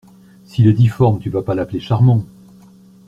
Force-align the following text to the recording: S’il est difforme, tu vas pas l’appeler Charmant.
S’il 0.45 0.65
est 0.65 0.73
difforme, 0.73 1.19
tu 1.19 1.29
vas 1.29 1.43
pas 1.43 1.53
l’appeler 1.53 1.79
Charmant. 1.79 2.25